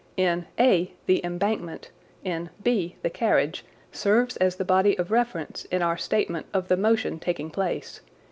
In 0.17 0.47
(a) 0.57 0.93
the 1.05 1.23
embankment, 1.23 1.91
in 2.23 2.49
(b) 2.63 2.95
the 3.03 3.09
carriage, 3.11 3.63
serves 3.91 4.35
as 4.37 4.55
the 4.55 4.65
body 4.65 4.97
of 4.97 5.11
reference 5.11 5.65
in 5.65 5.83
our 5.83 5.95
statement 5.95 6.47
of 6.55 6.69
the 6.69 6.75
motion 6.75 7.19
taking 7.19 7.51
place. 7.51 8.01